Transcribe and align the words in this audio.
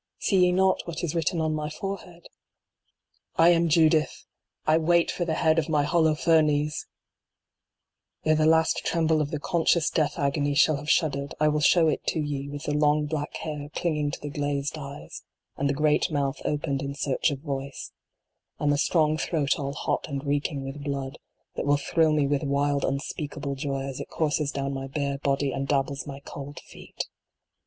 See 0.17 0.37
ye 0.37 0.51
not 0.51 0.81
what 0.87 1.03
is 1.03 1.13
written 1.13 1.39
on 1.41 1.53
my 1.53 1.69
forehead? 1.69 2.25
I 3.35 3.49
am 3.49 3.69
Judith! 3.69 4.25
I 4.65 4.79
wait 4.79 5.11
for 5.11 5.25
the 5.25 5.35
head 5.35 5.59
of 5.59 5.69
my 5.69 5.83
Holofernes! 5.83 6.87
Ere 8.25 8.33
the 8.33 8.47
last 8.47 8.77
tremble 8.83 9.21
of 9.21 9.29
the 9.29 9.37
conscious 9.39 9.91
death 9.91 10.17
agony 10.17 10.55
shall 10.55 10.77
have 10.77 10.89
shuddered, 10.89 11.35
I 11.39 11.49
will 11.49 11.59
show 11.59 11.87
it 11.87 12.03
to 12.07 12.19
ye 12.19 12.49
with 12.49 12.63
the 12.63 12.73
long 12.73 13.05
black 13.05 13.35
hair 13.37 13.69
clinging 13.75 14.09
to 14.09 14.19
the 14.19 14.31
glazed 14.31 14.75
eyes, 14.75 15.21
and 15.55 15.69
the 15.69 15.75
great 15.75 16.09
mouth 16.09 16.41
opened 16.45 16.81
in 16.81 16.95
search 16.95 17.29
of 17.29 17.41
voice, 17.41 17.91
and 18.57 18.71
the 18.71 18.79
strong 18.79 19.19
throat 19.19 19.59
all 19.59 19.73
hot 19.73 20.07
and 20.07 20.25
reeking 20.25 20.63
with 20.63 20.83
blood, 20.83 21.19
that 21.55 21.67
will 21.67 21.77
thrill 21.77 22.11
me 22.11 22.25
with 22.25 22.41
wild 22.41 22.83
un 22.83 22.97
speakable 22.99 23.53
joy 23.53 23.81
as 23.83 23.99
it 23.99 24.09
courses 24.09 24.49
down 24.51 24.73
my 24.73 24.87
bare 24.87 25.19
body 25.19 25.51
and 25.51 25.67
dab 25.67 25.85
bles 25.85 26.07
my 26.07 26.19
cold 26.21 26.59
feet 26.61 27.03